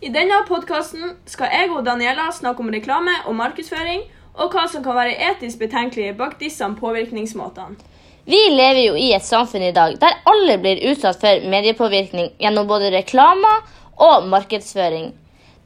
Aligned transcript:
I 0.00 0.08
denne 0.08 0.38
podkasten 0.48 1.10
skal 1.28 1.50
jeg 1.52 1.66
og 1.76 1.82
Daniela 1.84 2.30
snakke 2.32 2.62
om 2.64 2.70
reklame 2.72 3.12
og 3.28 3.34
markedsføring, 3.36 4.06
og 4.40 4.54
hva 4.54 4.62
som 4.72 4.80
kan 4.80 4.96
være 4.96 5.16
etisk 5.28 5.58
betenkelig 5.60 6.14
bak 6.16 6.38
disse 6.40 6.64
påvirkningsmåtene. 6.78 7.76
Vi 8.24 8.38
lever 8.54 8.78
jo 8.86 8.94
i 8.96 9.10
et 9.12 9.26
samfunn 9.26 9.66
i 9.66 9.74
dag 9.76 9.98
der 10.00 10.14
alle 10.30 10.54
blir 10.62 10.80
utsatt 10.88 11.20
for 11.20 11.44
mediepåvirkning 11.52 12.30
gjennom 12.40 12.68
både 12.70 12.88
reklame 12.94 13.50
og 14.00 14.24
markedsføring. 14.32 15.10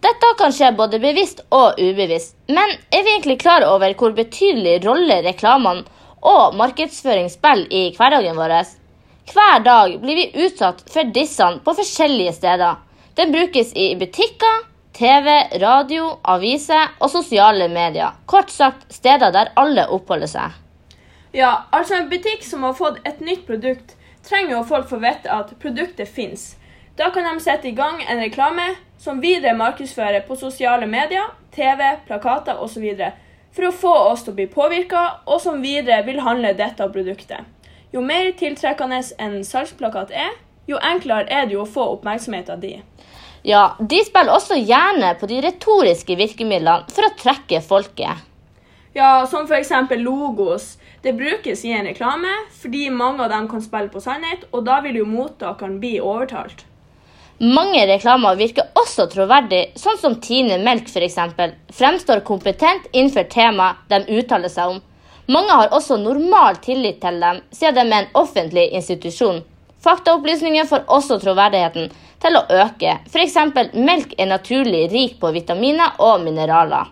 Dette 0.03 0.31
kan 0.41 0.55
skje 0.57 0.73
både 0.81 0.99
bevisst 1.03 1.45
og 1.55 1.79
ubevisst, 1.79 2.35
men 2.49 2.75
er 2.91 3.05
vi 3.07 3.13
egentlig 3.13 3.39
klar 3.45 3.63
over 3.69 3.95
hvor 4.01 4.17
betydelig 4.17 4.81
rolle 4.83 5.21
reklamene 5.29 5.87
og 6.27 6.59
markedsføring 6.59 7.31
spiller 7.31 7.71
i 7.71 7.85
hverdagen 7.95 8.35
vår? 8.41 8.57
Hver 9.31 9.63
dag 9.63 9.95
blir 10.03 10.19
vi 10.19 10.49
utsatt 10.49 10.83
for 10.91 11.15
disse 11.15 11.53
på 11.63 11.77
forskjellige 11.79 12.35
steder. 12.41 12.83
Den 13.15 13.33
brukes 13.33 13.73
i 13.73 13.97
butikker, 13.97 14.65
TV, 14.93 15.59
radio, 15.61 16.09
aviser 16.23 16.97
og 16.99 17.11
sosiale 17.11 17.69
medier. 17.71 18.17
Kort 18.27 18.51
sagt 18.51 18.89
steder 18.93 19.31
der 19.35 19.53
alle 19.59 19.85
oppholder 19.95 20.31
seg. 20.31 20.57
Ja, 21.35 21.67
altså 21.71 21.99
en 21.99 22.09
butikk 22.11 22.43
som 22.47 22.67
har 22.67 22.75
fått 22.79 22.99
et 23.07 23.21
nytt 23.23 23.47
produkt, 23.47 23.95
trenger 24.27 24.57
jo 24.57 24.65
folk 24.67 24.89
få 24.91 24.99
vite 25.03 25.31
at 25.31 25.53
produktet 25.63 26.11
fins. 26.11 26.57
Da 26.99 27.11
kan 27.15 27.27
de 27.27 27.43
sette 27.43 27.71
i 27.71 27.75
gang 27.75 28.03
en 28.03 28.23
reklame 28.23 28.73
som 29.03 29.23
videre 29.23 29.55
markedsfører 29.59 30.27
på 30.27 30.39
sosiale 30.39 30.87
medier, 30.87 31.27
TV, 31.55 31.83
plakater 32.07 32.59
osv. 32.63 32.87
for 33.55 33.69
å 33.69 33.75
få 33.75 33.95
oss 34.11 34.25
til 34.25 34.33
å 34.33 34.39
bli 34.41 34.47
påvirka, 34.51 35.03
og 35.27 35.41
som 35.41 35.63
videre 35.63 36.03
vil 36.07 36.19
handle 36.21 36.55
dette 36.59 36.89
produktet. 36.91 37.47
Jo 37.95 38.01
mer 38.03 38.33
tiltrekkende 38.35 39.03
en 39.23 39.45
salgsplakat 39.47 40.11
er, 40.11 40.35
jo 40.67 40.81
enklere 40.81 41.29
er 41.29 41.47
det 41.47 41.57
jo 41.57 41.65
å 41.65 41.71
få 41.71 41.87
oppmerksomheten 41.97 42.61
din. 42.61 42.83
Ja, 43.45 43.77
de 43.79 44.01
spiller 44.05 44.33
også 44.33 44.57
gjerne 44.57 45.15
på 45.21 45.29
de 45.29 45.43
retoriske 45.45 46.17
virkemidlene 46.17 46.89
for 46.89 47.05
å 47.05 47.17
trekke 47.21 47.61
folket. 47.61 48.23
Ja, 48.95 49.27
som 49.27 49.45
f.eks. 49.45 49.73
logos. 50.01 50.79
Det 51.03 51.13
brukes 51.13 51.65
i 51.65 51.73
en 51.77 51.85
reklame 51.85 52.31
fordi 52.57 52.87
mange 52.91 53.25
av 53.25 53.33
dem 53.35 53.49
kan 53.51 53.61
spille 53.63 53.93
på 53.93 54.01
sannhet, 54.01 54.47
og 54.53 54.65
da 54.65 54.79
vil 54.81 55.03
jo 55.03 55.09
mottakeren 55.09 55.77
bli 55.83 55.99
overtalt. 56.01 56.65
Mange 57.43 57.83
reklamer 57.91 58.39
virker 58.39 58.71
også 58.79 59.09
troverdig, 59.11 59.75
sånn 59.77 59.99
som 59.99 60.15
Tine 60.23 60.57
Melk 60.63 60.87
f.eks. 60.89 61.19
fremstår 61.75 62.23
kompetent 62.25 62.87
innenfor 62.93 63.27
temaet 63.29 63.83
de 63.91 64.21
uttaler 64.21 64.49
seg 64.49 64.77
om. 64.77 64.79
Mange 65.27 65.59
har 65.59 65.75
også 65.75 65.99
normal 65.99 66.63
tillit 66.63 67.03
til 67.03 67.19
dem, 67.21 67.43
siden 67.51 67.91
de 67.91 67.97
er 67.97 68.07
en 68.07 68.17
offentlig 68.23 68.69
institusjon. 68.79 69.43
Faktaopplysninger 69.85 70.65
får 70.65 70.87
også 70.97 71.19
troverdigheten 71.21 71.91
til 72.25 72.39
å 72.39 72.45
øke. 72.49 72.99
F.eks. 73.11 73.37
melk 73.77 74.15
er 74.17 74.31
naturlig 74.31 74.87
rik 74.93 75.19
på 75.21 75.33
vitaminer 75.35 75.99
og 76.01 76.23
mineraler. 76.25 76.89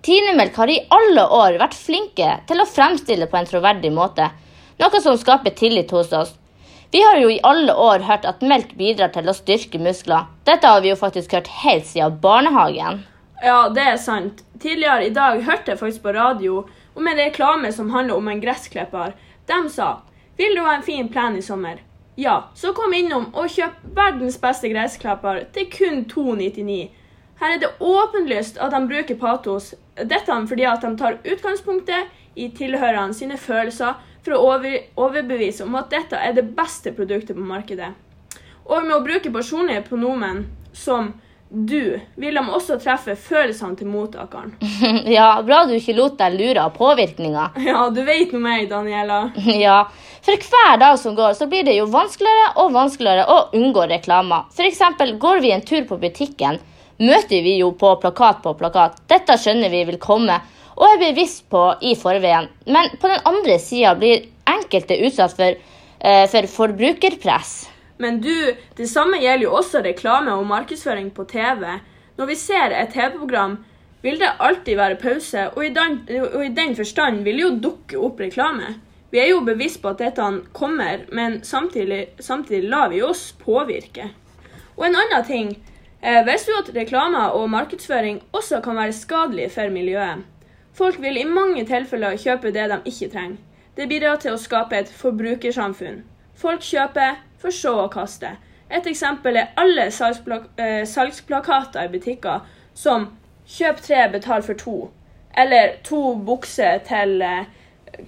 Tinemelk 0.00 0.56
har 0.56 0.70
i 0.72 0.78
alle 0.96 1.26
år 1.28 1.58
vært 1.60 1.76
flinke 1.76 2.38
til 2.48 2.62
å 2.62 2.68
fremstille 2.68 3.28
på 3.28 3.36
en 3.36 3.48
troverdig 3.48 3.90
måte, 3.92 4.30
noe 4.80 5.00
som 5.04 5.18
skaper 5.20 5.52
tillit 5.58 5.92
hos 5.92 6.14
oss. 6.16 6.32
Vi 6.90 7.02
har 7.04 7.20
jo 7.20 7.28
i 7.30 7.42
alle 7.46 7.74
år 7.76 8.06
hørt 8.08 8.24
at 8.26 8.40
melk 8.42 8.72
bidrar 8.80 9.12
til 9.14 9.28
å 9.28 9.36
styrke 9.36 9.78
muskler. 9.78 10.24
Dette 10.48 10.72
har 10.72 10.80
vi 10.80 10.90
jo 10.90 10.96
faktisk 10.98 11.36
hørt 11.36 11.52
helt 11.60 11.86
siden 11.86 12.16
barnehagen. 12.24 13.04
Ja, 13.44 13.68
det 13.68 13.84
er 13.92 14.00
sant. 14.00 14.40
Tidligere 14.60 15.04
i 15.06 15.12
dag 15.14 15.44
hørte 15.44 15.74
jeg 15.74 15.82
faktisk 15.84 16.02
på 16.08 16.16
radio 16.16 16.64
om 16.96 17.06
en 17.06 17.20
reklame 17.20 17.70
som 17.76 17.92
handler 17.92 18.16
om 18.16 18.32
en 18.32 18.40
gressklipper. 18.40 19.12
De 19.46 19.68
sa 19.68 20.00
'Vil 20.36 20.56
du 20.56 20.64
ha 20.64 20.74
en 20.74 20.82
fin 20.82 21.08
plen 21.08 21.36
i 21.36 21.42
sommer?' 21.42 21.89
Ja, 22.16 22.50
så 22.54 22.72
kom 22.74 22.94
innom 22.94 23.28
og 23.32 23.50
kjøp 23.54 23.84
verdens 23.96 24.38
beste 24.40 24.70
gressklipper 24.72 25.44
til 25.54 25.68
kun 25.72 26.02
299. 26.10 26.90
Her 27.40 27.54
er 27.54 27.60
det 27.62 27.70
åpenlyst 27.80 28.58
at 28.60 28.74
de 28.74 28.80
bruker 28.90 29.16
patos, 29.16 29.74
dette 29.96 30.36
fordi 30.48 30.66
at 30.68 30.82
de 30.82 30.90
tar 30.98 31.20
utgangspunktet 31.24 32.10
i 32.36 32.50
tilhørerne 32.56 33.14
sine 33.16 33.38
følelser 33.40 33.96
for 34.24 34.36
å 34.36 34.42
over, 34.50 34.76
overbevise 35.00 35.64
om 35.64 35.78
at 35.80 35.90
dette 35.94 36.18
er 36.18 36.34
det 36.36 36.50
beste 36.56 36.92
produktet 36.92 37.38
på 37.38 37.46
markedet. 37.46 37.94
Og 38.66 38.84
med 38.84 38.96
å 38.98 39.04
bruke 39.04 39.32
personlige 39.32 39.86
pronomen 39.88 40.44
som 40.76 41.14
du, 41.50 42.00
vil 42.14 42.34
de 42.34 42.42
også 42.46 42.76
treffe 42.78 43.16
følelsene 43.18 43.74
til 43.78 43.88
mottakeren. 43.90 44.52
ja, 45.16 45.32
bra 45.42 45.64
du 45.66 45.74
ikke 45.74 45.96
lot 45.96 46.14
deg 46.20 46.36
lure 46.38 46.62
av 46.62 46.76
påvirkninga. 46.76 47.50
Ja, 47.70 47.88
du 47.90 48.00
vet 48.06 48.30
nå 48.34 48.38
meg, 48.42 48.68
Daniela. 48.70 49.24
ja, 49.64 49.82
for 50.22 50.46
hver 50.50 50.78
dag 50.80 50.98
som 51.02 51.16
går, 51.18 51.34
så 51.38 51.48
blir 51.50 51.66
det 51.66 51.74
jo 51.74 51.88
vanskeligere 51.90 52.52
og 52.62 52.70
vanskeligere 52.76 53.26
å 53.26 53.40
unngå 53.58 53.88
reklamer. 53.90 54.46
F.eks. 54.54 54.84
går 55.18 55.42
vi 55.42 55.52
en 55.56 55.66
tur 55.66 55.82
på 55.88 55.98
butikken, 55.98 56.60
møter 57.02 57.42
vi 57.42 57.56
jo 57.58 57.72
på 57.80 57.96
plakat 58.02 58.42
på 58.44 58.54
plakat. 58.60 59.02
Dette 59.10 59.38
skjønner 59.40 59.72
vi 59.72 59.82
vil 59.90 59.98
komme 60.02 60.38
og 60.80 60.86
er 60.86 61.02
bevisst 61.02 61.48
på 61.52 61.64
i 61.82 61.96
forveien. 61.98 62.46
Men 62.70 62.94
på 63.00 63.10
den 63.10 63.26
andre 63.28 63.58
sida 63.60 63.96
blir 63.98 64.22
enkelte 64.48 64.96
utsatt 65.06 65.34
for, 65.36 65.58
eh, 66.00 66.26
for 66.30 66.46
forbrukerpress. 66.46 67.69
Men 68.00 68.20
du, 68.24 68.34
det 68.76 68.88
samme 68.88 69.20
gjelder 69.20 69.44
jo 69.44 69.56
også 69.58 69.82
reklame 69.84 70.32
og 70.32 70.46
markedsføring 70.48 71.10
på 71.12 71.26
TV. 71.28 71.66
Når 72.16 72.30
vi 72.30 72.36
ser 72.40 72.72
et 72.72 72.94
TV-program, 72.94 73.58
vil 74.00 74.16
det 74.20 74.30
alltid 74.40 74.78
være 74.80 74.96
pause, 75.00 75.50
og 75.52 75.66
i, 75.66 75.72
den, 75.76 75.98
og 76.32 76.44
i 76.46 76.54
den 76.56 76.72
forstand 76.76 77.20
vil 77.26 77.36
det 77.36 77.44
jo 77.44 77.58
dukke 77.68 78.00
opp 78.00 78.22
reklame. 78.24 78.78
Vi 79.10 79.18
er 79.20 79.32
jo 79.32 79.42
bevisst 79.44 79.82
på 79.82 79.92
at 79.92 80.00
dette 80.00 80.26
kommer, 80.56 81.04
men 81.12 81.42
samtidig, 81.44 82.14
samtidig 82.22 82.70
lar 82.70 82.88
vi 82.92 83.02
oss 83.02 83.32
påvirke. 83.44 84.08
Og 84.78 84.86
en 84.86 84.96
annen 84.96 85.26
ting. 85.26 85.50
Eh, 86.00 86.22
visste 86.24 86.54
du 86.54 86.56
at 86.56 86.70
reklame 86.72 87.26
og 87.36 87.50
markedsføring 87.52 88.22
også 88.32 88.62
kan 88.64 88.78
være 88.80 88.96
skadelig 88.96 89.50
for 89.52 89.68
miljøet? 89.68 90.22
Folk 90.72 91.00
vil 91.02 91.18
i 91.20 91.28
mange 91.28 91.66
tilfeller 91.68 92.16
kjøpe 92.16 92.54
det 92.54 92.70
de 92.70 92.78
ikke 92.88 93.10
trenger. 93.12 93.40
Det 93.76 93.88
bidrar 93.90 94.16
til 94.22 94.32
å 94.32 94.40
skape 94.40 94.78
et 94.78 94.88
forbrukersamfunn. 94.88 96.00
Folk 96.40 96.64
kjøper 96.64 97.18
for 97.40 97.54
så 97.54 97.74
å 97.84 97.90
kaste. 97.92 98.36
Et 98.70 98.86
eksempel 98.86 99.36
er 99.40 99.52
alle 99.58 99.88
eh, 99.88 100.84
salgsplakater 100.86 101.84
i 101.84 101.92
butikker 101.92 102.44
som 102.74 103.08
'kjøp 103.50 103.80
tre, 103.82 104.08
betal 104.12 104.42
for 104.42 104.54
to', 104.54 104.90
eller 105.34 105.72
'to 105.82 106.14
bukser 106.26 106.78
til 106.86 107.22
eh, 107.22 107.44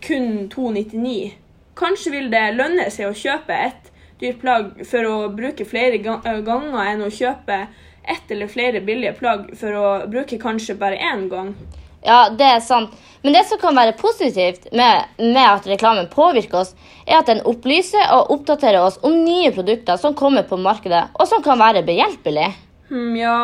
kun 0.00 0.48
299'. 0.54 1.32
Kanskje 1.76 2.10
vil 2.10 2.30
det 2.30 2.54
lønne 2.54 2.90
seg 2.90 3.08
å 3.08 3.16
kjøpe 3.16 3.56
ett 3.56 3.90
dyrt 4.20 4.40
plagg 4.40 4.84
for 4.86 5.08
å 5.08 5.16
bruke 5.34 5.64
flere 5.64 5.98
eh, 5.98 6.42
ganger 6.46 6.92
enn 6.92 7.02
å 7.02 7.10
kjøpe 7.10 7.66
ett 8.02 8.30
eller 8.30 8.50
flere 8.50 8.80
billige 8.80 9.16
plagg 9.18 9.50
for 9.58 9.78
å 9.78 10.06
bruke 10.10 10.38
kanskje 10.38 10.78
bare 10.78 10.98
én 10.98 11.28
gang. 11.30 11.54
Ja, 12.02 12.26
det 12.38 12.46
er 12.46 12.60
sant. 12.60 12.94
Men 13.22 13.36
det 13.36 13.44
som 13.46 13.58
kan 13.58 13.76
være 13.78 13.94
positivt 13.94 14.66
med, 14.72 15.04
med, 15.18 15.44
at 15.46 15.66
reklamen 15.66 16.08
påvirker 16.10 16.58
oss, 16.58 16.72
er 17.06 17.20
at 17.20 17.28
den 17.30 17.42
opplyser 17.46 18.08
og 18.16 18.32
oppdaterer 18.34 18.82
oss 18.82 18.98
om 19.06 19.14
nye 19.22 19.52
produkter 19.54 20.00
som 20.00 20.16
kommer 20.18 20.42
på 20.42 20.58
markedet, 20.58 21.04
og 21.14 21.28
som 21.30 21.42
kan 21.44 21.60
være 21.60 21.84
behjelpelig. 21.86 22.48
Hmm, 22.90 23.14
ja, 23.14 23.36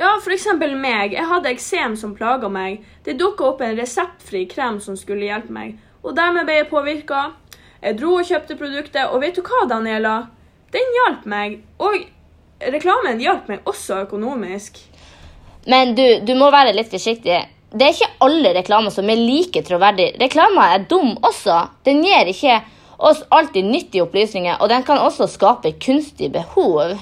ja 0.00 0.14
eksempel 0.32 0.72
meg. 0.80 1.12
Jeg 1.12 1.28
hadde 1.28 1.52
eksem 1.52 1.98
som 2.00 2.14
plaga 2.16 2.48
meg. 2.48 2.80
Det 3.04 3.18
dukka 3.20 3.50
opp 3.50 3.60
en 3.60 3.76
reseptfri 3.76 4.46
krem 4.48 4.80
som 4.80 4.96
skulle 4.96 5.28
hjelpe 5.28 5.52
meg, 5.52 5.76
og 6.00 6.16
dermed 6.16 6.48
ble 6.48 6.62
jeg 6.62 6.70
påvirka. 6.72 7.26
Jeg 7.82 8.00
dro 8.00 8.16
og 8.16 8.26
kjøpte 8.26 8.56
produktet, 8.56 9.12
og 9.12 9.20
vet 9.20 9.36
du 9.36 9.44
hva, 9.44 9.66
Daniela? 9.68 10.16
Den 10.72 10.96
hjalp 10.96 11.28
meg. 11.28 11.60
Og 11.84 12.00
reklamen 12.72 13.20
hjalp 13.20 13.52
meg 13.52 13.68
også 13.68 14.00
økonomisk. 14.08 14.80
Men 15.68 15.92
du, 15.94 16.04
du 16.24 16.32
må 16.38 16.48
være 16.50 16.72
litt 16.72 16.88
forsiktig 16.90 17.36
det 17.70 17.84
er 17.84 17.92
ikke 17.92 18.14
alle 18.24 18.54
reklamer 18.56 18.92
som 18.92 19.10
er 19.12 19.20
like 19.20 19.60
troverdige. 19.66 20.14
Reklamer 20.20 20.74
er 20.74 20.86
dum 20.88 21.16
også. 21.20 21.66
Den 21.84 22.00
gir 22.04 22.30
ikke 22.30 22.62
oss 22.98 23.20
alltid 23.30 23.68
nyttige 23.68 24.02
opplysninger, 24.06 24.56
og 24.60 24.70
den 24.72 24.82
kan 24.82 24.98
også 24.98 25.28
skape 25.28 25.74
kunstige 25.82 26.32
behov. 26.32 26.96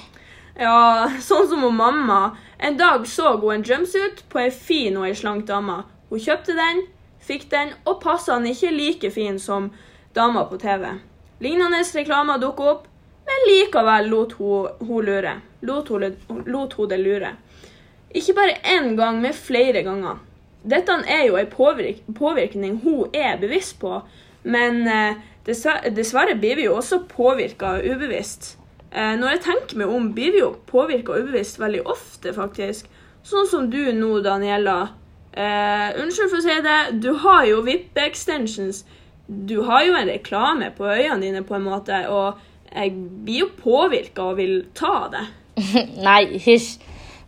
Ja, 0.58 1.06
sånn 1.22 1.46
som 1.50 1.62
hun 1.62 1.78
mamma. 1.78 2.20
En 2.58 2.78
dag 2.80 3.06
så 3.06 3.36
hun 3.36 3.54
en 3.54 3.64
jumpsuit 3.64 4.24
på 4.32 4.42
ei 4.42 4.50
fin 4.50 4.96
og 4.98 5.06
ei 5.06 5.14
slank 5.14 5.46
dame. 5.46 5.82
Hun 6.10 6.22
kjøpte 6.22 6.56
den, 6.56 6.82
fikk 7.22 7.48
den, 7.52 7.72
og 7.84 8.00
passa 8.02 8.38
den 8.38 8.50
ikke 8.50 8.74
like 8.74 9.10
fin 9.14 9.38
som 9.38 9.70
dama 10.16 10.46
på 10.50 10.58
TV. 10.58 10.96
Lignende 11.44 11.84
reklamer 11.94 12.40
dukket 12.42 12.70
opp, 12.72 12.86
men 13.26 13.50
likevel 13.50 14.08
lot 14.10 14.38
hun, 14.40 14.70
hun 14.82 15.04
lure. 15.06 15.40
Lot 15.62 15.90
hun, 15.92 16.14
lot 16.46 16.74
hun 16.78 16.88
det 16.90 17.02
lure. 17.02 17.36
Ikke 18.16 18.34
bare 18.34 18.58
én 18.64 18.96
gang, 18.96 19.20
men 19.20 19.36
flere 19.36 19.82
ganger. 19.86 20.22
Dette 20.66 20.98
er 21.06 21.26
jo 21.28 21.38
en 21.38 21.48
påvirk 21.50 22.02
påvirkning 22.18 22.80
hun 22.82 23.14
er 23.14 23.38
bevisst 23.40 23.78
på, 23.80 24.00
men 24.42 24.82
eh, 24.90 25.18
dessverre, 25.46 26.34
blir 26.38 26.58
vi 26.58 26.66
jo 26.66 26.76
også 26.80 27.04
påvirka 27.10 27.76
ubevisst. 27.84 28.56
Eh, 28.90 29.14
når 29.18 29.36
jeg 29.36 29.42
tenker 29.46 29.80
meg 29.82 29.94
om, 29.94 30.12
blir 30.14 30.34
vi 30.34 30.42
jo 30.42 30.54
påvirka 30.70 31.18
ubevisst 31.18 31.60
veldig 31.62 31.84
ofte, 31.86 32.34
faktisk. 32.34 32.90
Sånn 33.26 33.48
som 33.50 33.70
du 33.70 33.80
nå, 33.94 34.20
Daniela. 34.22 34.78
Uh, 35.36 35.92
unnskyld 36.00 36.30
for 36.32 36.38
å 36.38 36.44
si 36.46 36.54
det, 36.64 36.76
du 37.04 37.10
har 37.20 37.42
jo 37.44 37.58
Vippe-extensions. 37.66 38.84
Du 39.26 39.58
har 39.66 39.82
jo 39.84 39.96
en 39.98 40.08
reklame 40.08 40.70
på 40.72 40.86
øynene 40.86 41.20
dine, 41.26 41.42
på 41.44 41.58
en 41.58 41.66
måte, 41.66 41.98
og 42.08 42.38
jeg 42.70 42.94
blir 43.26 43.42
jo 43.42 43.48
påvirka 43.58 44.30
og 44.30 44.38
vil 44.38 44.54
ta 44.78 45.10
det. 45.12 45.24
Nei, 46.06 46.38
hysj. 46.40 46.78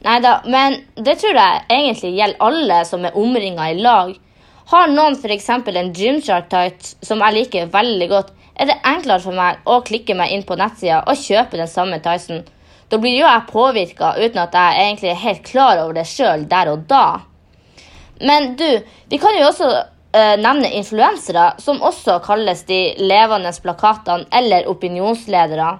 Nei 0.06 0.18
da, 0.22 0.38
men 0.46 0.78
det 0.94 1.16
tror 1.18 1.34
jeg 1.34 1.62
egentlig 1.74 2.14
gjelder 2.14 2.44
alle 2.48 2.82
som 2.86 3.06
er 3.06 3.16
omringa 3.18 3.70
i 3.72 3.78
lag. 3.82 4.12
Har 4.70 4.90
noen 4.92 5.16
f.eks. 5.16 5.48
en 5.50 5.94
Gymshark-tight 5.96 6.92
som 7.04 7.24
jeg 7.24 7.34
liker 7.34 7.72
veldig 7.72 8.08
godt, 8.10 8.34
er 8.58 8.70
det 8.70 8.78
enklere 8.86 9.22
for 9.22 9.34
meg 9.34 9.62
å 9.66 9.80
klikke 9.86 10.16
meg 10.18 10.34
inn 10.34 10.44
på 10.46 10.58
nettsida 10.58 11.02
og 11.06 11.18
kjøpe 11.18 11.58
den 11.60 11.70
samme 11.70 12.00
tightsen. 12.04 12.44
Da 12.88 12.98
blir 12.98 13.14
jo 13.14 13.26
jeg 13.26 13.48
påvirka 13.50 14.14
uten 14.18 14.40
at 14.42 14.54
jeg 14.56 14.84
egentlig 14.84 15.10
er 15.12 15.22
helt 15.22 15.44
klar 15.46 15.82
over 15.82 15.98
det 15.98 16.06
sjøl 16.08 16.46
der 16.50 16.72
og 16.72 16.86
da. 16.90 17.04
Men 18.20 18.54
du, 18.58 18.66
vi 19.10 19.20
kan 19.22 19.36
jo 19.38 19.46
også 19.50 19.68
uh, 19.70 20.36
nevne 20.40 20.70
influensere, 20.78 21.52
som 21.62 21.82
også 21.84 22.18
kalles 22.24 22.64
de 22.70 22.80
levende 22.98 23.52
plakatene 23.62 24.26
eller 24.34 24.70
opinionsledere. 24.70 25.74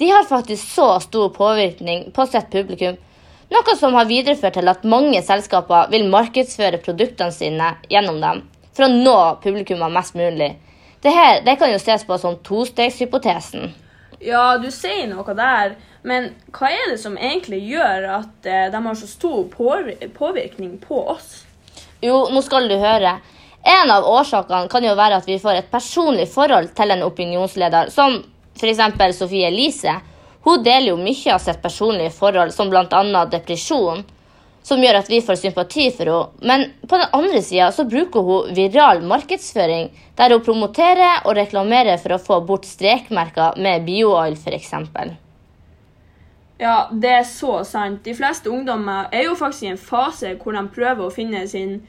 De 0.00 0.08
har 0.10 0.28
faktisk 0.28 0.74
så 0.74 0.94
stor 1.04 1.32
påvirkning 1.36 2.08
på 2.14 2.26
sitt 2.30 2.48
publikum, 2.50 2.96
noe 3.52 3.76
som 3.78 3.94
har 3.98 4.08
videreført 4.08 4.56
til 4.58 4.70
at 4.70 4.84
mange 4.88 5.20
selskaper 5.24 5.90
vil 5.92 6.08
markedsføre 6.10 6.80
produktene 6.82 7.34
sine 7.34 7.74
gjennom 7.90 8.20
dem, 8.22 8.42
for 8.72 8.86
å 8.86 8.92
nå 8.92 9.16
publikummet 9.44 9.92
mest 9.94 10.16
mulig. 10.18 10.54
Dette 11.02 11.42
det 11.46 11.56
kan 11.58 11.72
jo 11.72 11.80
ses 11.82 12.04
på 12.06 12.18
som 12.18 12.38
tostegshypotesen. 12.46 13.72
Ja, 14.22 14.56
du 14.62 14.68
sier 14.70 15.08
noe 15.10 15.34
der, 15.34 15.74
men 16.06 16.30
hva 16.54 16.70
er 16.70 16.92
det 16.92 17.00
som 17.02 17.16
egentlig 17.18 17.58
gjør 17.66 18.06
at 18.20 18.46
eh, 18.46 18.68
de 18.70 18.82
har 18.84 18.98
så 18.98 19.08
stor 19.10 19.48
påvirkning 19.50 20.76
på 20.82 21.00
oss? 21.10 21.40
Jo, 22.02 22.28
nå 22.30 22.42
skal 22.46 22.68
du 22.70 22.76
høre. 22.78 23.16
En 23.62 23.90
av 23.94 24.06
årsakene 24.06 24.70
kan 24.70 24.86
jo 24.86 24.94
være 24.98 25.18
at 25.18 25.26
vi 25.26 25.40
får 25.42 25.58
et 25.58 25.70
personlig 25.70 26.28
forhold 26.30 26.70
til 26.78 26.94
en 26.94 27.04
opinionsleder, 27.06 27.90
som 27.94 28.20
f.eks. 28.58 29.18
Sofie 29.18 29.50
Elise. 29.50 29.98
Hun 30.42 30.62
deler 30.64 30.90
jo 30.90 30.98
mye 30.98 31.34
av 31.34 31.42
sitt 31.42 31.62
personlige 31.62 32.10
forhold, 32.16 32.52
som 32.54 32.70
bl.a. 32.70 33.24
depresjon, 33.30 34.02
som 34.62 34.82
gjør 34.82 35.00
at 35.00 35.10
vi 35.10 35.20
får 35.22 35.38
sympati 35.38 35.88
for 35.94 36.10
henne. 36.10 36.42
Men 36.42 36.64
på 36.88 36.98
den 36.98 37.14
andre 37.14 37.42
sida 37.42 37.70
så 37.74 37.86
bruker 37.86 38.26
hun 38.26 38.54
viral 38.56 39.02
markedsføring, 39.06 39.90
der 40.18 40.34
hun 40.34 40.44
promoterer 40.46 41.26
og 41.26 41.36
reklamerer 41.38 41.98
for 42.02 42.16
å 42.16 42.22
få 42.22 42.40
bort 42.46 42.66
strekmerker 42.66 43.58
med 43.62 43.86
bioil, 43.86 44.38
f.eks. 44.38 44.74
Ja, 46.62 46.76
det 46.92 47.10
er 47.10 47.24
så 47.26 47.62
sant. 47.66 48.04
De 48.06 48.14
fleste 48.14 48.50
ungdommer 48.50 49.08
er 49.10 49.26
jo 49.26 49.38
faktisk 49.38 49.66
i 49.66 49.72
en 49.72 49.80
fase 49.80 50.36
hvor 50.38 50.54
de 50.54 50.62
prøver 50.74 51.06
å 51.06 51.14
finne 51.14 51.46
sin 51.50 51.80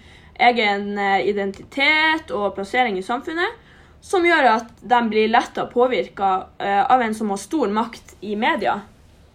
egen 0.41 0.97
eh, 0.97 1.27
identitet 1.29 2.31
og 2.33 2.55
plassering 2.55 2.97
i 2.97 3.05
samfunnet, 3.05 3.59
som 4.03 4.25
gjør 4.27 4.49
at 4.51 4.73
de 4.83 4.99
blir 5.07 5.31
lettere 5.31 5.71
påvirka 5.71 6.31
av 6.59 7.01
en 7.01 7.15
som 7.15 7.31
har 7.31 7.39
stor 7.39 7.71
makt 7.71 8.17
i 8.21 8.35
media. 8.35 8.81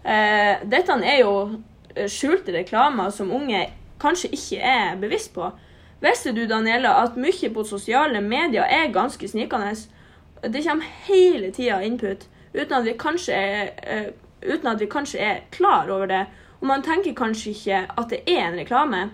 Eh, 0.05 0.61
Dette 0.69 0.97
er 1.05 1.23
jo 1.23 1.33
eh, 1.95 2.09
skjulte 2.09 2.53
reklamer 2.55 3.11
som 3.15 3.33
unge 3.33 3.65
kanskje 4.01 4.31
ikke 4.37 4.61
er 4.61 5.01
bevisst 5.01 5.33
på. 5.35 5.51
Visste 6.01 6.33
du, 6.33 6.45
Daniela, 6.47 6.95
at 7.03 7.17
mye 7.19 7.51
på 7.55 7.65
sosiale 7.67 8.21
medier 8.23 8.69
er 8.69 8.93
ganske 8.95 9.29
snikende? 9.29 9.75
Det 10.43 10.63
kommer 10.63 10.87
hele 11.09 11.51
tida 11.51 11.81
input 11.83 12.29
uten 12.55 12.75
at 12.77 13.29
er 13.35 13.73
eh, 13.83 14.13
uten 14.43 14.71
at 14.71 14.81
vi 14.81 14.87
kanskje 14.87 15.19
er 15.19 15.41
klar 15.51 15.91
over 15.91 16.07
det. 16.07 16.27
Og 16.61 16.67
man 16.67 16.83
tenker 16.83 17.15
kanskje 17.15 17.51
ikke 17.51 17.87
at 17.99 18.11
det 18.11 18.23
er 18.27 18.47
en 18.47 18.59
reklame. 18.59 19.11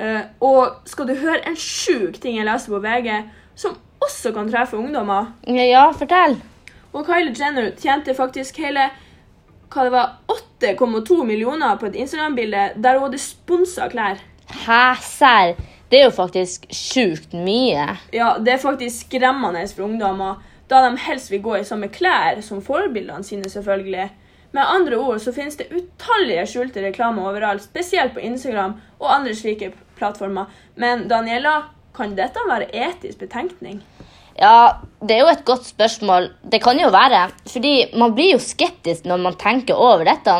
Eh, 0.00 0.20
og 0.40 0.84
skal 0.84 1.08
du 1.08 1.14
høre 1.14 1.42
en 1.48 1.56
sjuk 1.56 2.20
ting 2.20 2.36
jeg 2.36 2.46
leste 2.46 2.70
på 2.70 2.80
VG, 2.84 3.24
som 3.54 3.76
også 4.04 4.32
kan 4.34 4.50
treffe 4.52 4.76
ungdommer 4.78 5.32
Ja, 5.46 5.88
fortell. 5.96 6.38
Og 6.94 7.06
Kylie 7.06 7.34
Jenner 7.34 7.72
tjente 7.80 8.14
faktisk 8.14 8.60
hele 8.62 8.88
hva 9.74 9.84
det 9.84 9.90
var, 9.90 10.10
8,2 10.30 11.24
millioner 11.26 11.76
på 11.80 11.88
et 11.88 11.96
Instagram-bilde 11.98 12.66
der 12.78 12.98
hun 12.98 13.08
hadde 13.08 13.18
sponsa 13.18 13.88
klær. 13.90 14.20
Hæ, 14.64 14.82
serr? 15.02 15.56
Det 15.90 15.98
er 16.00 16.04
jo 16.06 16.14
faktisk 16.14 16.66
sjukt 16.70 17.34
mye. 17.34 17.96
Ja, 18.14 18.36
Det 18.38 18.52
er 18.52 18.58
faktisk 18.62 19.08
skremmende 19.08 19.66
for 19.68 19.84
ungdommer, 19.88 20.42
da 20.70 20.80
de 20.88 20.96
helst 20.98 21.30
vil 21.30 21.42
gå 21.42 21.56
i 21.56 21.64
samme 21.64 21.88
klær 21.88 22.40
som 22.42 22.62
forbildene 22.62 23.24
sine, 23.24 23.50
selvfølgelig. 23.50 24.10
Med 24.54 24.62
andre 24.62 24.96
ord 24.96 25.18
så 25.18 25.32
finnes 25.34 25.56
det 25.56 25.72
utallige 25.74 26.46
skjulte 26.46 26.82
reklamer 26.82 27.26
overalt, 27.26 27.62
spesielt 27.62 28.14
på 28.14 28.22
Instagram 28.22 28.76
og 29.00 29.14
andre 29.14 29.34
slike 29.34 29.72
plattformer. 29.98 30.46
Men 30.76 31.08
Daniela, 31.08 31.62
kan 31.94 32.14
dette 32.16 32.42
være 32.48 32.70
etisk 32.74 33.18
betenkning? 33.18 33.82
Ja, 34.38 34.82
det 35.00 35.14
er 35.14 35.22
jo 35.22 35.30
et 35.30 35.44
godt 35.46 35.66
spørsmål. 35.68 36.28
Det 36.42 36.60
kan 36.62 36.78
jo 36.80 36.90
være. 36.94 37.28
Fordi 37.50 37.74
man 37.98 38.14
blir 38.16 38.34
jo 38.34 38.42
skeptisk 38.42 39.06
når 39.06 39.22
man 39.22 39.38
tenker 39.38 39.78
over 39.78 40.04
dette. 40.08 40.36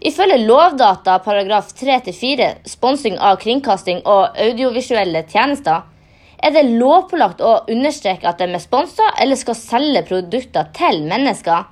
Ifølge 0.00 0.40
Lovdata 0.46 1.18
paragraf 1.20 1.74
3-4, 1.76 2.54
sponsing 2.64 3.18
av 3.20 3.36
kringkasting 3.42 4.00
og 4.08 4.38
audiovisuelle 4.40 5.26
tjenester, 5.28 5.82
er 6.40 6.54
det 6.54 6.70
lovpålagt 6.80 7.42
å 7.44 7.58
understreke 7.68 8.24
at 8.24 8.40
de 8.40 8.48
er 8.48 8.62
sponsa 8.62 9.10
eller 9.20 9.36
skal 9.36 9.58
selge 9.58 10.06
produkter 10.08 10.70
til 10.72 11.02
mennesker. 11.04 11.68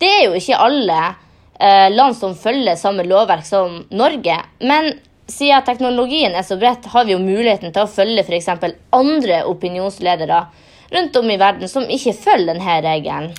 Det 0.00 0.08
er 0.08 0.22
jo 0.24 0.38
ikke 0.40 0.60
alle 0.64 1.00
eh, 1.04 1.90
land 1.92 2.16
som 2.16 2.32
følger 2.36 2.80
samme 2.80 3.04
lovverk 3.04 3.44
som 3.44 3.82
Norge. 3.92 4.38
Men 4.64 4.94
siden 5.28 5.66
teknologien 5.68 6.32
er 6.32 6.48
så 6.48 6.56
bredt, 6.56 6.88
har 6.92 7.04
vi 7.04 7.12
jo 7.12 7.20
muligheten 7.20 7.76
til 7.76 7.84
å 7.84 7.92
følge 7.92 8.24
f.eks. 8.24 8.48
andre 8.96 9.42
opinionsledere 9.52 10.46
rundt 10.92 11.16
om 11.16 11.30
i 11.30 11.38
verden 11.40 11.68
som 11.68 11.88
ikke 11.88 12.14
følger 12.24 12.54
denne 12.54 12.78
regelen. 12.84 13.34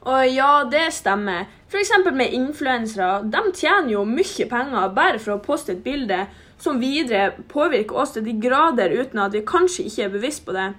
Og 0.00 0.26
ja, 0.32 0.64
det 0.70 0.88
stemmer. 0.96 1.48
F.eks. 1.70 1.92
med 2.12 2.32
influensere. 2.32 3.22
De 3.30 3.42
tjener 3.54 3.92
jo 3.92 4.04
mye 4.08 4.46
penger 4.50 4.94
bare 4.96 5.18
for 5.20 5.36
å 5.36 5.42
poste 5.44 5.76
et 5.76 5.82
bilde 5.84 6.24
som 6.60 6.80
videre 6.80 7.34
påvirker 7.48 7.96
oss 7.96 8.14
til 8.16 8.24
de 8.24 8.36
grader 8.40 8.92
uten 8.96 9.20
at 9.22 9.36
vi 9.36 9.44
kanskje 9.46 9.86
ikke 9.88 10.06
er 10.06 10.14
bevisst 10.14 10.44
på 10.46 10.56
det. 10.56 10.70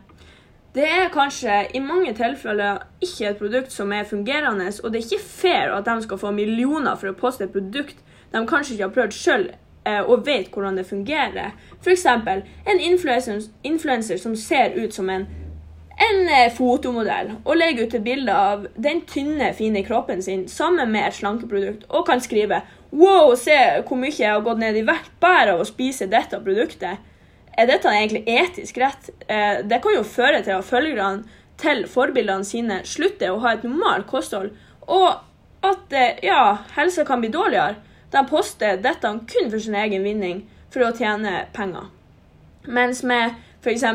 Det 0.73 0.87
er 0.87 1.11
kanskje 1.11 1.65
i 1.75 1.81
mange 1.83 2.13
tilfeller 2.15 2.85
ikke 3.03 3.27
et 3.29 3.39
produkt 3.41 3.73
som 3.73 3.91
er 3.91 4.07
fungerende, 4.07 4.69
og 4.83 4.93
det 4.93 5.01
er 5.01 5.07
ikke 5.07 5.25
fair 5.25 5.73
at 5.75 5.85
de 5.85 5.97
skal 6.05 6.21
få 6.21 6.31
millioner 6.31 6.95
for 6.95 7.11
å 7.11 7.17
poste 7.17 7.43
et 7.47 7.51
produkt 7.53 7.99
de 8.31 8.45
kanskje 8.47 8.75
ikke 8.75 8.85
har 8.85 8.95
prøvd 8.95 9.17
sjøl 9.17 9.49
og 10.07 10.25
vet 10.25 10.51
hvordan 10.53 10.77
det 10.77 10.85
fungerer. 10.85 11.55
F.eks. 11.81 12.05
en 12.05 12.79
influencer 13.63 14.17
som 14.17 14.35
ser 14.35 14.77
ut 14.77 14.93
som 14.93 15.09
en 15.09 15.25
en 16.01 16.21
eh, 16.29 16.51
fotomodell 16.53 17.35
og 17.43 17.57
legger 17.57 17.87
ut 17.87 17.95
et 17.97 18.05
bilde 18.05 18.35
av 18.35 18.65
den 18.79 19.03
tynne, 19.09 19.51
fine 19.57 19.83
kroppen 19.85 20.23
sin 20.23 20.47
sammen 20.49 20.91
med 20.93 21.07
et 21.07 21.17
slankeprodukt, 21.19 21.87
og 21.89 22.07
kan 22.09 22.23
skrive 22.23 22.63
Wow, 22.91 23.37
se 23.39 23.55
hvor 23.87 23.95
mye 23.95 24.11
jeg 24.11 24.27
har 24.27 24.41
gått 24.43 24.59
ned 24.59 24.75
i 24.75 24.83
vekt 24.83 25.13
bare 25.23 25.53
av 25.53 25.61
å 25.63 25.67
spise 25.67 26.09
dette 26.11 26.41
produktet. 26.43 26.99
Er 27.55 27.69
dette 27.69 27.87
egentlig 27.87 28.25
etisk 28.27 28.81
rett? 28.81 29.11
Eh, 29.27 29.61
det 29.63 29.79
kan 29.83 29.95
jo 29.95 30.03
føre 30.07 30.41
til 30.43 30.57
at 30.57 30.67
følgerne 30.67 31.39
til 31.61 31.85
forbildene 31.87 32.47
sine 32.47 32.81
slutter 32.87 33.31
å 33.31 33.39
ha 33.45 33.53
et 33.55 33.63
normalt 33.67 34.09
kosthold, 34.09 34.51
og 34.91 35.21
at 35.63 35.95
eh, 35.95 36.19
ja, 36.25 36.57
helsa 36.75 37.05
kan 37.07 37.23
bli 37.23 37.31
dårligere. 37.31 37.77
De 38.11 38.23
poster 38.27 38.81
dette 38.81 39.07
kun 39.31 39.51
for 39.51 39.59
sin 39.61 39.77
egen 39.79 40.03
vinning, 40.03 40.43
for 40.71 40.83
å 40.83 40.93
tjene 40.95 41.45
penger. 41.55 41.87
Mens 42.67 43.05
med 43.07 43.37
f.eks. 43.63 43.85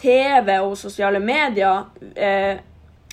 TV 0.00 0.54
og 0.62 0.76
sosiale 0.78 1.20
medier 1.22 1.88
eh, 2.14 2.58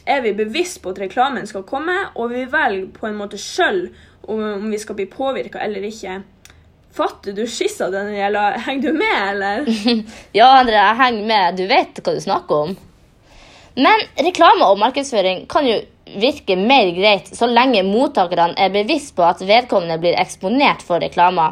er 0.05 0.21
vi 0.21 0.35
bevisst 0.37 0.81
på 0.83 0.93
at 0.93 1.01
reklamen 1.01 1.47
skal 1.49 1.65
komme, 1.67 1.95
og 2.15 2.29
vi 2.33 2.45
velger 2.49 2.87
på 2.93 3.09
en 3.09 3.17
måte 3.17 3.39
sjøl 3.41 3.87
om, 4.27 4.39
om 4.39 4.71
vi 4.71 4.79
skal 4.81 4.97
bli 4.99 5.07
påvirka 5.09 5.61
eller 5.65 5.85
ikke. 5.89 6.19
Fatter 6.95 7.35
du 7.35 7.43
skissa, 7.49 7.89
Daniela? 7.91 8.51
Henger 8.67 8.91
du 8.91 8.99
med, 8.99 9.17
eller? 9.29 9.65
Ja, 10.37 10.53
André, 10.61 10.77
jeg 10.77 10.99
henger 11.01 11.25
med. 11.27 11.57
Du 11.57 11.65
vet 11.67 11.99
hva 11.99 12.13
du 12.15 12.21
snakker 12.23 12.69
om. 12.69 12.77
Men 13.75 14.05
reklame 14.23 14.69
og 14.69 14.79
markedsføring 14.79 15.43
kan 15.51 15.67
jo 15.67 15.81
virke 16.21 16.55
mer 16.55 16.93
greit 16.95 17.27
så 17.35 17.49
lenge 17.49 17.81
mottakerne 17.83 18.55
er 18.61 18.71
bevisst 18.71 19.15
på 19.17 19.25
at 19.27 19.43
vedkommende 19.43 19.97
blir 19.99 20.15
eksponert 20.21 20.85
for 20.85 21.03
reklame. 21.03 21.49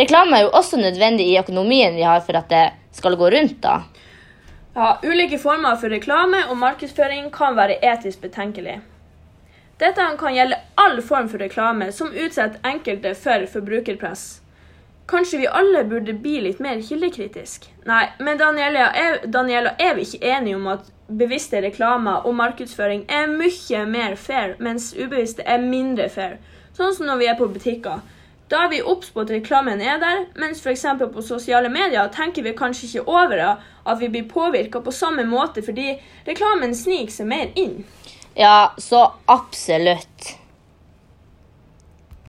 Reklame 0.00 0.38
er 0.38 0.46
jo 0.48 0.54
også 0.58 0.80
nødvendig 0.80 1.28
i 1.28 1.38
økonomien 1.38 1.94
vi 1.94 2.02
har 2.02 2.24
for 2.26 2.40
at 2.40 2.50
det 2.50 2.64
skal 2.96 3.14
gå 3.20 3.30
rundt. 3.30 3.60
da. 3.62 3.82
Ja, 4.74 4.98
Ulike 5.02 5.38
former 5.38 5.76
for 5.76 5.92
reklame 5.92 6.38
og 6.48 6.56
markedsføring 6.56 7.26
kan 7.32 7.56
være 7.56 7.74
etisk 7.84 8.22
betenkelig. 8.22 8.78
Dette 9.80 10.06
kan 10.16 10.32
gjelde 10.32 10.56
all 10.80 11.02
form 11.02 11.28
for 11.28 11.42
reklame 11.44 11.90
som 11.92 12.14
utsetter 12.14 12.62
enkelte 12.64 13.12
for 13.14 13.44
forbrukerpress. 13.52 14.40
Kanskje 15.12 15.42
vi 15.42 15.50
alle 15.60 15.82
burde 15.84 16.14
bli 16.14 16.38
litt 16.40 16.60
mer 16.64 16.80
kildekritiske? 16.80 17.68
Nei, 17.84 18.06
men 18.18 18.40
Daniela 18.40 18.86
er, 18.96 19.20
er 19.76 19.94
vi 19.98 20.06
ikke 20.06 20.32
enige 20.38 20.56
om 20.56 20.70
at 20.72 20.88
bevisste 21.08 21.60
reklamer 21.60 22.24
og 22.24 22.38
markedsføring 22.40 23.04
er 23.12 23.28
mye 23.28 23.84
mer 23.86 24.16
fair, 24.16 24.54
mens 24.58 24.94
ubevisste 24.96 25.44
er 25.44 25.60
mindre 25.60 26.08
fair? 26.08 26.38
Sånn 26.72 26.94
som 26.96 27.10
når 27.10 27.20
vi 27.20 27.28
er 27.28 27.36
på 27.36 27.50
butikker. 27.52 28.00
Da 28.52 28.66
er 28.66 28.68
vi 28.68 28.82
obs 28.84 29.08
på 29.10 29.22
at 29.24 29.30
reklamen 29.32 29.80
er 29.80 29.96
der, 29.96 30.26
mens 30.36 30.60
f.eks. 30.60 30.84
på 31.14 31.22
sosiale 31.24 31.70
medier 31.72 32.10
tenker 32.12 32.44
vi 32.44 32.52
kanskje 32.52 32.88
ikke 32.88 33.08
over 33.08 33.40
at 33.48 34.00
vi 34.00 34.10
blir 34.12 34.28
påvirka 34.28 34.82
på 34.84 34.92
samme 34.92 35.24
måte 35.24 35.64
fordi 35.64 35.94
reklamen 36.28 36.76
sniker 36.76 37.14
seg 37.14 37.30
mer 37.32 37.56
inn. 37.56 37.78
Ja, 38.36 38.74
så 38.76 39.06
absolutt. 39.32 40.41